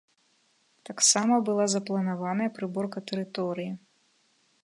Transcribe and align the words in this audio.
Таксама 0.89 1.35
была 1.49 1.65
запланаваная 1.75 2.49
прыборка 2.57 2.99
тэрыторыі. 3.11 3.71